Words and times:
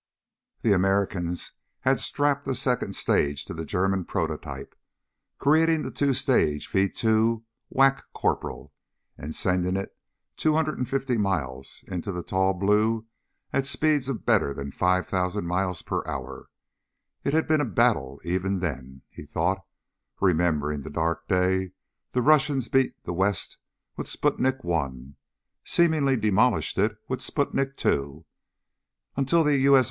The 0.63 0.73
Americans 0.73 1.51
had 1.81 1.99
strapped 1.99 2.47
a 2.47 2.55
second 2.55 2.95
stage 2.95 3.45
to 3.45 3.53
the 3.53 3.63
German 3.65 4.03
prototype, 4.03 4.73
creating 5.37 5.83
the 5.83 5.91
two 5.91 6.15
stage 6.15 6.67
V 6.67 6.89
2 6.89 7.43
Wac 7.71 8.01
Corporal 8.11 8.73
and 9.15 9.35
sending 9.35 9.77
it 9.77 9.95
250 10.37 11.17
miles 11.19 11.83
into 11.87 12.11
the 12.11 12.23
tall 12.23 12.53
blue 12.55 13.05
at 13.53 13.67
speeds 13.67 14.11
better 14.11 14.55
than 14.55 14.71
5,000 14.71 15.45
miles 15.45 15.83
per 15.83 16.03
hour. 16.07 16.49
It 17.23 17.35
had 17.35 17.47
been 17.47 17.61
a 17.61 17.63
battle 17.63 18.19
even 18.23 18.59
then, 18.59 19.03
he 19.07 19.27
thought, 19.27 19.63
remembering 20.19 20.81
the 20.81 20.89
dark 20.89 21.27
day 21.27 21.73
the 22.13 22.23
Russians 22.23 22.69
beat 22.69 22.93
the 23.03 23.13
West 23.13 23.59
with 23.97 24.07
Sputnik 24.07 24.65
I... 24.67 25.13
seemingly 25.63 26.15
demolished 26.17 26.79
it 26.79 26.95
with 27.07 27.19
Sputnik 27.19 27.73
II 27.85 28.25
until 29.15 29.43
the 29.43 29.57
U. 29.59 29.77
S. 29.77 29.79